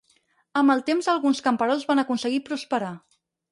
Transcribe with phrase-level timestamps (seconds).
[0.61, 2.93] Amb el temps alguns camperols van aconseguir prosperar.